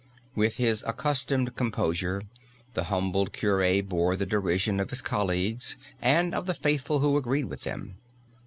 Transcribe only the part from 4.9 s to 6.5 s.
colleagues, and of